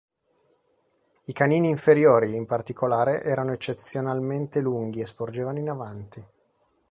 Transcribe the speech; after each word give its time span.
I 1.25 1.31
canini 1.31 1.67
inferiori, 1.69 2.33
in 2.33 2.47
particolare, 2.47 3.21
erano 3.21 3.51
eccezionalmente 3.51 4.59
lunghi 4.59 5.01
e 5.01 5.05
sporgevano 5.05 5.59
in 5.59 5.69
avanti. 5.69 6.25